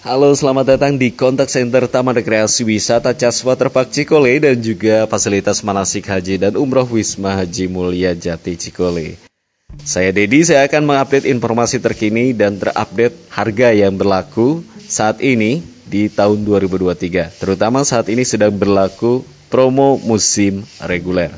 Halo, 0.00 0.32
selamat 0.32 0.64
datang 0.64 0.96
di 0.96 1.12
Kontak 1.12 1.52
Center 1.52 1.84
Taman 1.84 2.16
Rekreasi 2.16 2.64
Wisata 2.64 3.12
Cas 3.12 3.44
Waterpark 3.44 3.92
Cikole 3.92 4.40
dan 4.40 4.56
juga 4.56 5.04
fasilitas 5.04 5.60
manasik 5.60 6.08
haji 6.08 6.40
dan 6.40 6.56
umroh 6.56 6.88
Wisma 6.88 7.36
Haji 7.36 7.68
Mulia 7.68 8.16
Jati 8.16 8.56
Cikole. 8.56 9.20
Saya 9.84 10.08
Dedi, 10.08 10.40
saya 10.40 10.64
akan 10.64 10.88
mengupdate 10.88 11.28
informasi 11.28 11.84
terkini 11.84 12.32
dan 12.32 12.56
terupdate 12.56 13.12
harga 13.28 13.76
yang 13.76 14.00
berlaku 14.00 14.64
saat 14.88 15.20
ini 15.20 15.60
di 15.84 16.08
tahun 16.08 16.48
2023. 16.48 17.36
Terutama 17.36 17.84
saat 17.84 18.08
ini 18.08 18.24
sedang 18.24 18.56
berlaku 18.56 19.20
promo 19.52 20.00
musim 20.00 20.64
reguler. 20.80 21.28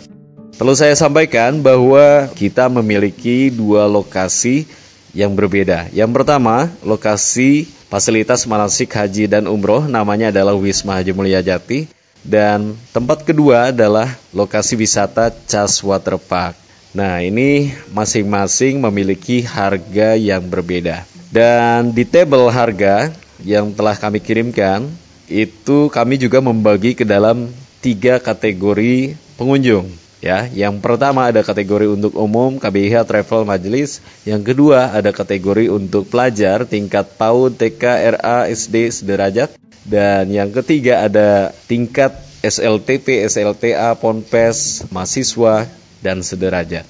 Perlu 0.55 0.79
saya 0.79 0.95
sampaikan 0.95 1.59
bahwa 1.59 2.31
kita 2.39 2.71
memiliki 2.71 3.51
dua 3.51 3.91
lokasi 3.91 4.71
yang 5.13 5.33
berbeda. 5.37 5.93
Yang 5.93 6.11
pertama, 6.13 6.69
lokasi 6.85 7.69
fasilitas 7.93 8.49
manasik 8.49 8.93
haji 8.93 9.29
dan 9.29 9.45
umroh 9.49 9.85
namanya 9.85 10.33
adalah 10.33 10.57
Wisma 10.57 11.01
Haji 11.01 11.13
Mulia 11.13 11.45
Jati. 11.45 11.89
Dan 12.23 12.79
tempat 12.95 13.27
kedua 13.27 13.75
adalah 13.75 14.15
lokasi 14.31 14.79
wisata 14.79 15.35
Cas 15.49 15.83
Water 15.83 16.17
Park. 16.17 16.55
Nah, 16.93 17.19
ini 17.25 17.73
masing-masing 17.91 18.79
memiliki 18.79 19.43
harga 19.43 20.15
yang 20.15 20.45
berbeda. 20.45 21.09
Dan 21.33 21.91
di 21.91 22.05
tabel 22.05 22.47
harga 22.53 23.11
yang 23.41 23.73
telah 23.73 23.97
kami 23.97 24.21
kirimkan, 24.21 24.87
itu 25.27 25.89
kami 25.89 26.21
juga 26.21 26.45
membagi 26.45 26.93
ke 26.93 27.03
dalam 27.03 27.49
tiga 27.81 28.21
kategori 28.21 29.17
pengunjung. 29.41 30.02
Ya, 30.23 30.47
yang 30.55 30.79
pertama 30.79 31.27
ada 31.27 31.43
kategori 31.43 31.99
untuk 31.99 32.15
umum 32.15 32.55
KBIH 32.55 33.11
Travel 33.11 33.43
Majelis, 33.43 33.99
yang 34.23 34.39
kedua 34.47 34.95
ada 34.95 35.11
kategori 35.11 35.67
untuk 35.67 36.07
pelajar 36.07 36.63
tingkat 36.63 37.19
PAUD, 37.19 37.59
TK, 37.59 37.83
RA, 38.15 38.47
SD 38.47 39.03
sederajat, 39.03 39.59
dan 39.83 40.31
yang 40.31 40.55
ketiga 40.55 41.11
ada 41.11 41.51
tingkat 41.67 42.15
SLTP, 42.39 43.27
SLTA, 43.27 43.99
Ponpes, 43.99 44.87
mahasiswa 44.95 45.67
dan 45.99 46.23
sederajat. 46.23 46.87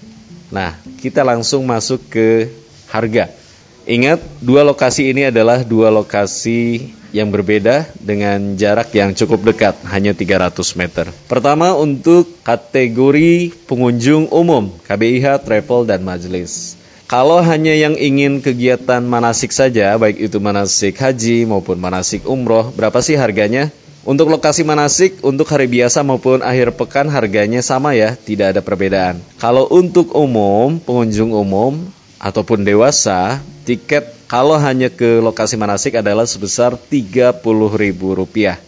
Nah, 0.53 0.77
kita 1.01 1.25
langsung 1.25 1.65
masuk 1.65 2.05
ke 2.13 2.53
harga. 2.93 3.33
Ingat, 3.83 4.23
dua 4.39 4.63
lokasi 4.63 5.11
ini 5.11 5.27
adalah 5.27 5.67
dua 5.67 5.91
lokasi 5.91 6.95
yang 7.11 7.29
berbeda 7.29 7.91
dengan 7.99 8.55
jarak 8.55 8.95
yang 8.95 9.13
cukup 9.13 9.53
dekat, 9.53 9.75
hanya 9.91 10.17
300 10.17 10.55
meter. 10.79 11.07
Pertama 11.29 11.77
untuk 11.77 12.31
kategori 12.47 13.53
pengunjung 13.69 14.33
umum, 14.33 14.73
KBIH, 14.89 15.45
travel, 15.45 15.85
dan 15.85 16.01
majelis. 16.07 16.79
Kalau 17.11 17.45
hanya 17.45 17.77
yang 17.77 17.93
ingin 18.01 18.41
kegiatan 18.41 19.05
manasik 19.05 19.53
saja, 19.53 19.93
baik 20.01 20.17
itu 20.17 20.41
manasik 20.41 20.97
haji 20.97 21.45
maupun 21.45 21.77
manasik 21.77 22.25
umroh, 22.25 22.73
berapa 22.73 23.05
sih 23.05 23.21
harganya? 23.21 23.69
Untuk 24.03 24.33
lokasi 24.33 24.67
manasik, 24.67 25.23
untuk 25.23 25.47
hari 25.47 25.71
biasa 25.71 26.03
maupun 26.03 26.43
akhir 26.43 26.75
pekan 26.75 27.07
harganya 27.07 27.63
sama 27.63 27.95
ya, 27.95 28.19
tidak 28.19 28.57
ada 28.57 28.61
perbedaan. 28.65 29.23
Kalau 29.39 29.69
untuk 29.71 30.11
umum, 30.17 30.81
pengunjung 30.83 31.31
umum, 31.31 31.87
ataupun 32.23 32.63
dewasa, 32.63 33.43
tiket 33.67 34.15
kalau 34.31 34.55
hanya 34.55 34.87
ke 34.89 35.19
lokasi 35.19 35.59
manasik 35.59 35.99
adalah 35.99 36.23
sebesar 36.23 36.79
Rp30.000. 36.79 38.63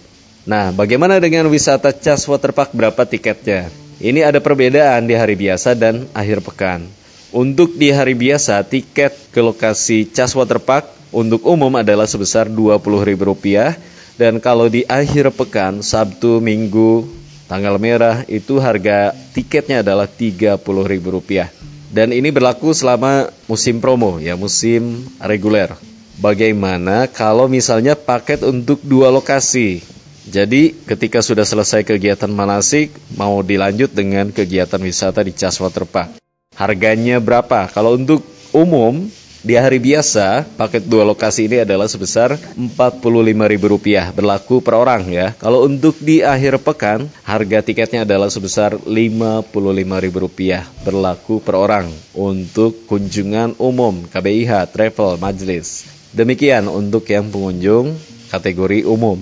Nah, 0.45 0.75
bagaimana 0.75 1.23
dengan 1.23 1.47
wisata 1.49 1.95
Cas 1.95 2.27
Waterpark 2.27 2.75
berapa 2.75 3.07
tiketnya? 3.07 3.71
Ini 4.03 4.27
ada 4.27 4.43
perbedaan 4.43 5.07
di 5.07 5.15
hari 5.15 5.39
biasa 5.39 5.73
dan 5.79 6.11
akhir 6.13 6.43
pekan. 6.43 6.85
Untuk 7.33 7.79
di 7.79 7.95
hari 7.95 8.13
biasa, 8.19 8.61
tiket 8.67 9.15
ke 9.31 9.41
lokasi 9.41 10.11
Cas 10.11 10.35
Waterpark 10.35 11.15
untuk 11.15 11.47
umum 11.47 11.71
adalah 11.79 12.11
sebesar 12.11 12.51
Rp20.000 12.51 13.95
dan 14.19 14.43
kalau 14.43 14.67
di 14.67 14.83
akhir 14.85 15.31
pekan, 15.35 15.81
Sabtu, 15.81 16.43
Minggu, 16.43 17.07
tanggal 17.47 17.79
merah 17.79 18.27
itu 18.27 18.59
harga 18.59 19.15
tiketnya 19.33 19.81
adalah 19.81 20.11
Rp30.000 20.11 21.64
dan 21.91 22.15
ini 22.15 22.31
berlaku 22.31 22.73
selama 22.73 23.29
musim 23.51 23.83
promo 23.83 24.23
ya 24.23 24.39
musim 24.39 25.05
reguler. 25.21 25.75
Bagaimana 26.23 27.11
kalau 27.11 27.51
misalnya 27.51 27.99
paket 27.99 28.47
untuk 28.47 28.79
dua 28.87 29.11
lokasi? 29.11 29.83
Jadi 30.25 30.73
ketika 30.73 31.21
sudah 31.21 31.45
selesai 31.45 31.85
kegiatan 31.85 32.31
manasik 32.31 32.95
mau 33.19 33.45
dilanjut 33.45 33.93
dengan 33.93 34.33
kegiatan 34.33 34.81
wisata 34.81 35.21
di 35.21 35.37
Cas 35.37 35.61
Waterpark. 35.61 36.17
Harganya 36.55 37.19
berapa? 37.19 37.67
Kalau 37.69 37.99
untuk 37.99 38.25
umum 38.55 39.11
di 39.45 39.61
hari 39.61 39.77
biasa, 39.77 40.57
paket 40.57 40.89
dua 40.89 41.05
lokasi 41.05 41.45
ini 41.45 41.69
adalah 41.69 41.85
sebesar 41.85 42.41
Rp45.000 42.57 44.17
berlaku 44.17 44.65
per 44.65 44.81
orang 44.81 45.05
ya. 45.13 45.37
Kalau 45.37 45.69
untuk 45.69 46.01
di 46.01 46.25
akhir 46.25 46.65
pekan, 46.65 47.13
harga 47.29 47.61
tiketnya 47.61 48.09
adalah 48.09 48.33
sebesar 48.33 48.81
Rp55.000 48.81 50.89
berlaku 50.89 51.45
per 51.45 51.61
orang 51.61 51.93
untuk 52.17 52.89
kunjungan 52.89 53.61
umum 53.61 54.09
KBIH 54.09 54.73
Travel 54.73 55.21
Majelis. 55.21 55.85
Demikian 56.17 56.65
untuk 56.73 57.05
yang 57.13 57.29
pengunjung 57.29 57.93
kategori 58.33 58.89
umum. 58.89 59.21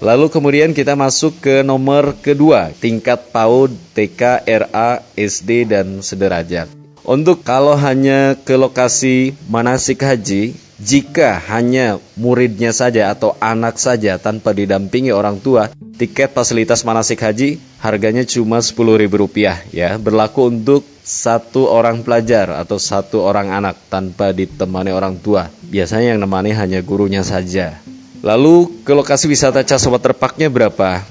Lalu 0.00 0.32
kemudian 0.32 0.72
kita 0.72 0.96
masuk 0.96 1.44
ke 1.44 1.60
nomor 1.60 2.16
kedua, 2.18 2.72
tingkat 2.74 3.30
PAUD, 3.30 3.70
TK, 3.94 4.48
RA, 4.48 4.98
SD, 5.14 5.68
dan 5.68 6.02
sederajat. 6.02 6.81
Untuk 7.02 7.42
kalau 7.42 7.74
hanya 7.74 8.38
ke 8.38 8.54
lokasi 8.54 9.34
manasik 9.50 10.06
haji, 10.06 10.54
jika 10.78 11.34
hanya 11.50 11.98
muridnya 12.14 12.70
saja 12.70 13.10
atau 13.10 13.34
anak 13.42 13.74
saja 13.74 14.22
tanpa 14.22 14.54
didampingi 14.54 15.10
orang 15.10 15.42
tua, 15.42 15.74
tiket 15.98 16.30
fasilitas 16.30 16.86
manasik 16.86 17.18
haji 17.18 17.58
harganya 17.82 18.22
cuma 18.22 18.62
Rp10.000 18.62 19.74
ya, 19.74 19.98
berlaku 19.98 20.46
untuk 20.50 20.86
satu 21.02 21.66
orang 21.66 22.06
pelajar 22.06 22.54
atau 22.54 22.78
satu 22.78 23.26
orang 23.26 23.50
anak 23.50 23.78
tanpa 23.90 24.30
ditemani 24.30 24.94
orang 24.94 25.18
tua. 25.18 25.50
Biasanya 25.66 26.14
yang 26.14 26.22
nemani 26.22 26.54
hanya 26.54 26.78
gurunya 26.86 27.26
saja. 27.26 27.82
Lalu 28.22 28.86
ke 28.86 28.94
lokasi 28.94 29.26
wisata 29.26 29.66
Cas 29.66 29.82
Waterparknya 29.90 30.46
berapa? 30.46 31.02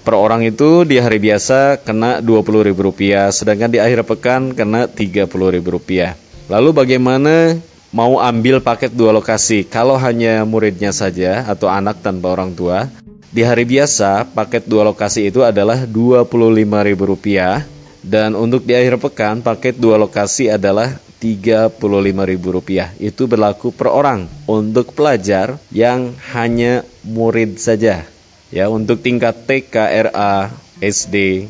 Per 0.00 0.16
orang 0.16 0.40
itu 0.40 0.88
di 0.88 0.96
hari 0.96 1.20
biasa 1.20 1.84
kena 1.84 2.24
Rp20.000, 2.24 3.36
sedangkan 3.36 3.68
di 3.68 3.76
akhir 3.76 4.08
pekan 4.08 4.56
kena 4.56 4.88
Rp30.000. 4.88 6.16
Lalu 6.48 6.70
bagaimana 6.72 7.60
mau 7.92 8.16
ambil 8.16 8.64
paket 8.64 8.96
dua 8.96 9.12
lokasi? 9.12 9.68
Kalau 9.68 10.00
hanya 10.00 10.48
muridnya 10.48 10.88
saja 10.96 11.44
atau 11.44 11.68
anak 11.68 12.00
tanpa 12.00 12.32
orang 12.32 12.56
tua, 12.56 12.88
di 13.28 13.44
hari 13.44 13.68
biasa 13.68 14.24
paket 14.32 14.64
dua 14.64 14.88
lokasi 14.88 15.28
itu 15.28 15.44
adalah 15.44 15.84
Rp25.000 15.84 17.60
dan 18.00 18.32
untuk 18.32 18.64
di 18.64 18.72
akhir 18.72 18.96
pekan 19.04 19.44
paket 19.44 19.76
dua 19.76 20.00
lokasi 20.00 20.48
adalah 20.48 20.96
Rp35.000. 21.20 22.96
Itu 22.96 23.28
berlaku 23.28 23.68
per 23.68 23.92
orang 23.92 24.24
untuk 24.48 24.96
pelajar 24.96 25.60
yang 25.68 26.16
hanya 26.32 26.88
murid 27.04 27.60
saja 27.60 28.08
ya 28.50 28.66
untuk 28.68 29.00
tingkat 29.00 29.46
TK, 29.46 29.74
RA, 30.10 30.50
SD. 30.82 31.46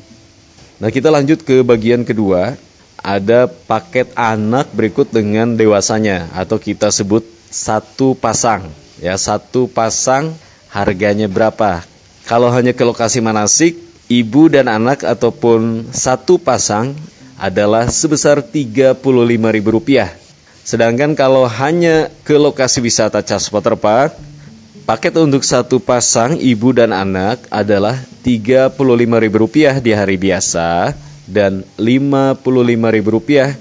Nah, 0.81 0.88
kita 0.88 1.12
lanjut 1.12 1.44
ke 1.44 1.61
bagian 1.61 2.05
kedua. 2.05 2.56
Ada 3.00 3.49
paket 3.49 4.12
anak 4.12 4.77
berikut 4.77 5.09
dengan 5.09 5.56
dewasanya 5.56 6.28
atau 6.37 6.61
kita 6.61 6.93
sebut 6.93 7.25
satu 7.49 8.12
pasang. 8.12 8.69
Ya, 9.00 9.16
satu 9.16 9.65
pasang 9.72 10.37
harganya 10.69 11.25
berapa? 11.25 11.81
Kalau 12.28 12.53
hanya 12.53 12.77
ke 12.77 12.84
lokasi 12.84 13.25
manasik, 13.25 13.81
ibu 14.12 14.53
dan 14.53 14.69
anak 14.69 15.00
ataupun 15.00 15.88
satu 15.97 16.37
pasang 16.37 16.93
adalah 17.41 17.88
sebesar 17.88 18.44
Rp35.000. 18.44 20.12
Sedangkan 20.61 21.17
kalau 21.17 21.49
hanya 21.49 22.12
ke 22.20 22.37
lokasi 22.37 22.85
wisata 22.85 23.25
Cas 23.25 23.49
Waterpark, 23.49 24.12
Paket 24.90 25.14
untuk 25.22 25.46
satu 25.46 25.78
pasang 25.78 26.34
ibu 26.34 26.75
dan 26.75 26.90
anak 26.90 27.46
adalah 27.46 27.94
Rp35.000 28.26 29.78
di 29.78 29.94
hari 29.94 30.19
biasa 30.19 30.98
dan 31.31 31.62
Rp55.000 31.78 33.54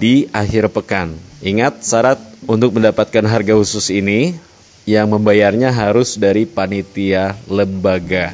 di 0.00 0.24
akhir 0.32 0.72
pekan. 0.72 1.12
Ingat 1.44 1.84
syarat 1.84 2.16
untuk 2.48 2.72
mendapatkan 2.72 3.20
harga 3.28 3.60
khusus 3.60 3.92
ini 3.92 4.32
yang 4.88 5.12
membayarnya 5.12 5.68
harus 5.68 6.16
dari 6.16 6.48
panitia 6.48 7.36
lembaga. 7.44 8.32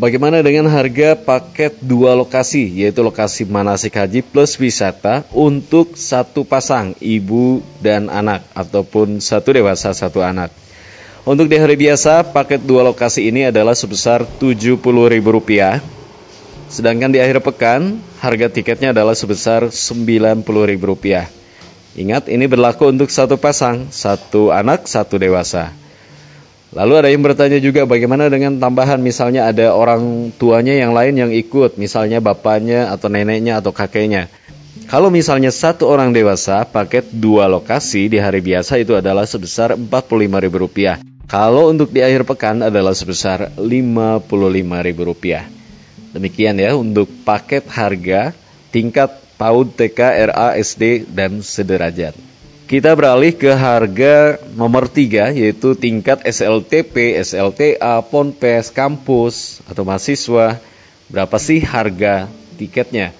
Bagaimana 0.00 0.40
dengan 0.40 0.72
harga 0.72 1.20
paket 1.20 1.76
dua 1.84 2.16
lokasi, 2.16 2.80
yaitu 2.80 3.04
lokasi 3.04 3.44
manasik 3.44 3.92
haji 4.00 4.24
plus 4.24 4.56
wisata 4.56 5.28
untuk 5.36 6.00
satu 6.00 6.48
pasang 6.48 6.96
ibu 6.96 7.60
dan 7.84 8.08
anak 8.08 8.40
ataupun 8.56 9.20
satu 9.20 9.52
dewasa 9.52 9.92
satu 9.92 10.24
anak? 10.24 10.64
Untuk 11.26 11.50
di 11.50 11.58
hari 11.58 11.74
biasa, 11.74 12.22
paket 12.30 12.62
dua 12.62 12.86
lokasi 12.86 13.26
ini 13.26 13.50
adalah 13.50 13.74
sebesar 13.74 14.22
Rp70.000. 14.38 15.82
Sedangkan 16.70 17.10
di 17.10 17.18
akhir 17.18 17.42
pekan, 17.42 17.98
harga 18.22 18.46
tiketnya 18.46 18.94
adalah 18.94 19.10
sebesar 19.10 19.66
Rp90.000. 19.74 21.26
Ingat, 21.98 22.30
ini 22.30 22.46
berlaku 22.46 22.94
untuk 22.94 23.10
satu 23.10 23.34
pasang, 23.42 23.90
satu 23.90 24.54
anak, 24.54 24.86
satu 24.86 25.18
dewasa. 25.18 25.74
Lalu 26.70 26.94
ada 26.94 27.08
yang 27.10 27.26
bertanya 27.26 27.58
juga 27.58 27.82
bagaimana 27.90 28.30
dengan 28.30 28.62
tambahan 28.62 29.02
misalnya 29.02 29.50
ada 29.50 29.74
orang 29.74 30.30
tuanya 30.38 30.78
yang 30.78 30.94
lain 30.94 31.26
yang 31.26 31.34
ikut, 31.34 31.74
misalnya 31.74 32.22
bapaknya 32.22 32.94
atau 32.94 33.10
neneknya 33.10 33.58
atau 33.58 33.74
kakeknya. 33.74 34.30
Kalau 34.86 35.10
misalnya 35.10 35.50
satu 35.50 35.90
orang 35.90 36.14
dewasa, 36.14 36.62
paket 36.62 37.10
dua 37.10 37.50
lokasi 37.50 38.06
di 38.06 38.22
hari 38.22 38.38
biasa 38.38 38.78
itu 38.78 38.94
adalah 38.94 39.26
sebesar 39.26 39.74
Rp45.000. 39.74 41.15
Kalau 41.26 41.74
untuk 41.74 41.90
di 41.90 42.06
akhir 42.06 42.22
pekan 42.22 42.62
adalah 42.62 42.94
sebesar 42.94 43.50
Rp55.000. 43.58 45.50
Demikian 46.14 46.54
ya 46.54 46.78
untuk 46.78 47.10
paket 47.26 47.66
harga 47.66 48.30
tingkat 48.70 49.10
PAUD, 49.34 49.74
TK, 49.74 50.30
RA, 50.30 50.54
SD, 50.54 51.02
dan 51.10 51.42
sederajat. 51.42 52.14
Kita 52.70 52.94
beralih 52.94 53.34
ke 53.34 53.50
harga 53.50 54.38
nomor 54.54 54.86
3 54.86 55.34
yaitu 55.34 55.74
tingkat 55.74 56.22
SLTP, 56.22 57.18
SLTA, 57.18 58.06
Ponpes, 58.06 58.70
kampus 58.70 59.58
atau 59.66 59.82
mahasiswa. 59.82 60.62
Berapa 61.10 61.42
sih 61.42 61.58
harga 61.58 62.30
tiketnya? 62.54 63.10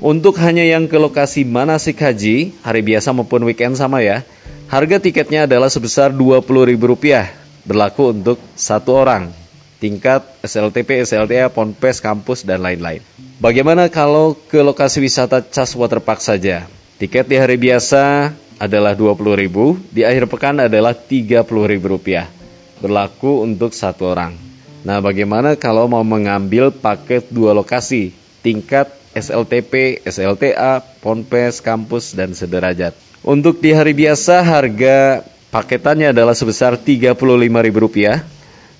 Untuk 0.00 0.40
hanya 0.40 0.64
yang 0.64 0.88
ke 0.88 0.96
lokasi 0.96 1.44
manasik 1.44 2.00
haji, 2.00 2.56
hari 2.64 2.80
biasa 2.80 3.12
maupun 3.12 3.44
weekend 3.44 3.76
sama 3.76 4.00
ya. 4.00 4.24
Harga 4.72 4.96
tiketnya 4.96 5.44
adalah 5.44 5.68
sebesar 5.68 6.08
Rp20.000 6.08 7.39
berlaku 7.70 8.10
untuk 8.10 8.42
satu 8.58 8.98
orang. 8.98 9.30
Tingkat 9.78 10.26
SLTP, 10.42 11.06
SLTA, 11.06 11.46
Ponpes, 11.54 12.02
kampus, 12.02 12.42
dan 12.42 12.66
lain-lain. 12.66 13.00
Bagaimana 13.38 13.86
kalau 13.86 14.34
ke 14.34 14.58
lokasi 14.58 14.98
wisata 14.98 15.38
Cas 15.40 15.78
Waterpark 15.78 16.18
saja? 16.18 16.66
Tiket 16.98 17.30
di 17.30 17.38
hari 17.38 17.56
biasa 17.56 18.34
adalah 18.60 18.92
Rp20.000, 18.92 19.56
di 19.88 20.04
akhir 20.04 20.28
pekan 20.28 20.60
adalah 20.60 20.92
Rp30.000. 20.92 22.28
Berlaku 22.84 23.40
untuk 23.40 23.72
satu 23.72 24.12
orang. 24.12 24.36
Nah, 24.84 25.00
bagaimana 25.00 25.56
kalau 25.56 25.88
mau 25.88 26.04
mengambil 26.04 26.68
paket 26.68 27.32
dua 27.32 27.56
lokasi, 27.56 28.12
tingkat 28.44 28.92
SLTP, 29.16 30.04
SLTA, 30.04 30.84
Ponpes, 31.00 31.64
kampus, 31.64 32.12
dan 32.12 32.36
sederajat. 32.36 32.92
Untuk 33.24 33.64
di 33.64 33.72
hari 33.72 33.96
biasa, 33.96 34.44
harga 34.44 35.24
paketannya 35.50 36.14
adalah 36.14 36.32
sebesar 36.32 36.78
Rp35.000 36.78 38.22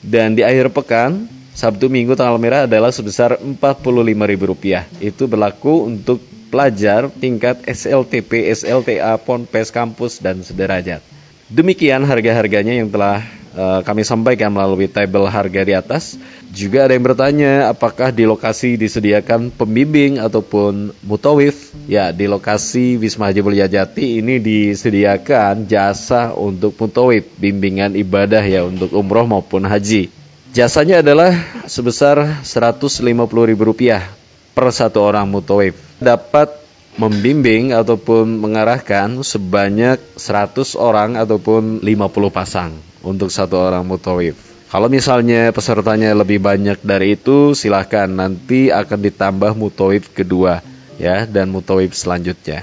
dan 0.00 0.32
di 0.32 0.42
akhir 0.46 0.72
pekan 0.72 1.28
Sabtu 1.50 1.90
Minggu 1.90 2.14
tanggal 2.14 2.38
merah 2.38 2.64
adalah 2.64 2.94
sebesar 2.94 3.36
Rp45.000. 3.36 5.02
Itu 5.02 5.26
berlaku 5.26 5.90
untuk 5.90 6.22
pelajar 6.48 7.10
tingkat 7.10 7.62
SLTP, 7.66 8.50
SLTA, 8.54 9.18
Ponpes, 9.20 9.70
kampus, 9.70 10.18
dan 10.22 10.42
sederajat. 10.42 11.02
Demikian 11.50 12.06
harga-harganya 12.06 12.78
yang 12.78 12.90
telah 12.90 13.26
uh, 13.60 13.80
kami 13.84 14.02
sampaikan 14.08 14.48
melalui 14.48 14.88
tabel 14.88 15.28
harga 15.28 15.60
di 15.60 15.76
atas. 15.76 16.16
Juga 16.50 16.88
ada 16.88 16.96
yang 16.96 17.04
bertanya 17.04 17.68
apakah 17.68 18.08
di 18.10 18.24
lokasi 18.24 18.80
disediakan 18.80 19.52
pembimbing 19.52 20.16
ataupun 20.16 20.96
mutawif. 21.04 21.76
Ya, 21.84 22.10
di 22.10 22.24
lokasi 22.24 22.96
Wisma 22.96 23.28
Haji 23.28 23.40
Mulia 23.44 23.68
Jati 23.68 24.24
ini 24.24 24.40
disediakan 24.40 25.68
jasa 25.68 26.32
untuk 26.32 26.74
mutawif, 26.80 27.28
bimbingan 27.36 27.92
ibadah 27.94 28.42
ya 28.42 28.64
untuk 28.64 28.96
umroh 28.96 29.28
maupun 29.28 29.68
haji. 29.68 30.08
Jasanya 30.50 30.98
adalah 30.98 31.30
sebesar 31.70 32.42
Rp150.000 32.42 34.02
per 34.50 34.66
satu 34.74 34.98
orang 34.98 35.30
mutawif 35.30 35.78
dapat 36.02 36.50
membimbing 36.98 37.70
ataupun 37.70 38.26
mengarahkan 38.42 39.22
sebanyak 39.22 40.02
100 40.18 40.74
orang 40.74 41.14
ataupun 41.14 41.78
50 41.86 42.34
pasang 42.34 42.89
untuk 43.04 43.32
satu 43.32 43.56
orang 43.58 43.84
mutawif. 43.84 44.36
Kalau 44.70 44.86
misalnya 44.86 45.50
pesertanya 45.50 46.14
lebih 46.14 46.38
banyak 46.38 46.78
dari 46.86 47.18
itu, 47.18 47.58
silahkan 47.58 48.06
nanti 48.06 48.70
akan 48.70 48.98
ditambah 49.02 49.58
mutawif 49.58 50.14
kedua 50.14 50.62
ya 50.94 51.26
dan 51.26 51.50
mutawif 51.50 51.90
selanjutnya. 51.96 52.62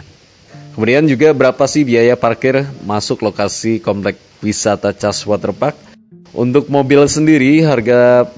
Kemudian 0.72 1.10
juga 1.10 1.34
berapa 1.34 1.66
sih 1.66 1.84
biaya 1.84 2.14
parkir 2.14 2.64
masuk 2.86 3.26
lokasi 3.26 3.82
komplek 3.82 4.22
wisata 4.46 4.94
Cas 4.94 5.26
Waterpark? 5.26 5.74
Untuk 6.32 6.70
mobil 6.70 7.02
sendiri 7.10 7.66
harga 7.66 8.30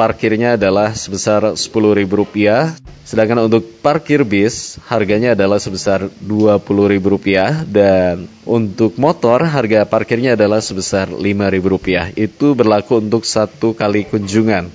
parkirnya 0.00 0.56
adalah 0.56 0.96
sebesar 0.96 1.52
Rp10.000 1.52 2.88
Sedangkan 3.04 3.50
untuk 3.50 3.66
parkir 3.84 4.24
bis 4.24 4.80
harganya 4.88 5.36
adalah 5.36 5.60
sebesar 5.60 6.08
Rp20.000 6.08 7.68
dan 7.68 8.24
untuk 8.48 8.96
motor 8.96 9.44
harga 9.44 9.84
parkirnya 9.84 10.40
adalah 10.40 10.64
sebesar 10.64 11.12
Rp5.000. 11.12 12.16
Itu 12.16 12.56
berlaku 12.56 13.04
untuk 13.04 13.28
satu 13.28 13.76
kali 13.76 14.08
kunjungan. 14.08 14.72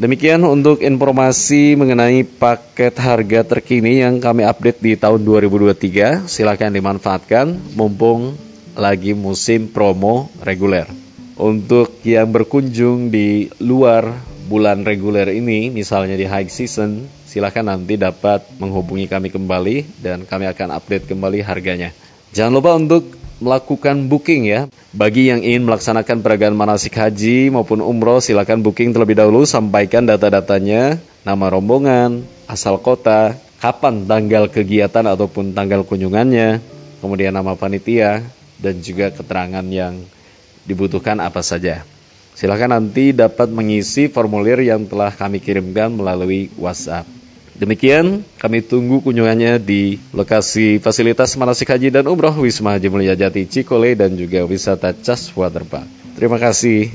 Demikian 0.00 0.40
untuk 0.48 0.80
informasi 0.80 1.76
mengenai 1.76 2.24
paket 2.24 2.96
harga 2.96 3.44
terkini 3.44 4.00
yang 4.00 4.16
kami 4.18 4.48
update 4.48 4.80
di 4.80 4.96
tahun 4.96 5.20
2023. 5.22 6.24
Silakan 6.24 6.72
dimanfaatkan 6.72 7.76
mumpung 7.76 8.32
lagi 8.72 9.12
musim 9.12 9.68
promo 9.68 10.32
reguler. 10.40 10.88
Untuk 11.36 12.00
yang 12.08 12.32
berkunjung 12.32 13.12
di 13.12 13.52
luar 13.60 14.29
bulan 14.50 14.82
reguler 14.82 15.30
ini, 15.30 15.70
misalnya 15.70 16.18
di 16.18 16.26
high 16.26 16.50
season, 16.50 17.06
silahkan 17.22 17.62
nanti 17.62 17.94
dapat 17.94 18.42
menghubungi 18.58 19.06
kami 19.06 19.30
kembali 19.30 20.02
dan 20.02 20.26
kami 20.26 20.50
akan 20.50 20.74
update 20.74 21.06
kembali 21.06 21.46
harganya. 21.46 21.94
Jangan 22.34 22.58
lupa 22.58 22.74
untuk 22.74 23.14
melakukan 23.38 24.10
booking 24.10 24.50
ya. 24.50 24.66
Bagi 24.90 25.30
yang 25.30 25.46
ingin 25.46 25.62
melaksanakan 25.70 26.18
peragaan 26.26 26.58
manasik 26.58 26.98
haji 26.98 27.54
maupun 27.54 27.78
umroh, 27.78 28.18
silakan 28.18 28.66
booking 28.66 28.90
terlebih 28.90 29.14
dahulu, 29.14 29.46
sampaikan 29.46 30.02
data-datanya, 30.02 30.98
nama 31.22 31.46
rombongan, 31.46 32.26
asal 32.50 32.82
kota, 32.82 33.38
kapan 33.62 34.02
tanggal 34.10 34.50
kegiatan 34.50 35.06
ataupun 35.06 35.54
tanggal 35.54 35.86
kunjungannya, 35.86 36.58
kemudian 36.98 37.30
nama 37.30 37.54
panitia, 37.54 38.26
dan 38.58 38.82
juga 38.82 39.14
keterangan 39.14 39.64
yang 39.70 39.94
dibutuhkan 40.66 41.22
apa 41.22 41.40
saja. 41.40 41.86
Silahkan 42.34 42.72
nanti 42.72 43.12
dapat 43.12 43.52
mengisi 43.52 44.08
formulir 44.08 44.60
yang 44.64 44.86
telah 44.88 45.12
kami 45.12 45.42
kirimkan 45.42 45.92
melalui 45.92 46.48
WhatsApp. 46.56 47.04
Demikian, 47.60 48.24
kami 48.40 48.64
tunggu 48.64 49.04
kunjungannya 49.04 49.60
di 49.60 50.00
lokasi 50.16 50.80
fasilitas 50.80 51.36
manasik 51.36 51.68
haji 51.68 51.92
dan 51.92 52.08
umroh 52.08 52.32
Wisma 52.40 52.80
Haji 52.80 52.88
Mulia 52.88 53.12
Jati 53.12 53.44
Cikole 53.44 53.92
dan 53.92 54.16
juga 54.16 54.40
wisata 54.48 54.96
Cas 54.96 55.28
Waterpark. 55.36 56.16
Terima 56.16 56.40
kasih. 56.40 56.88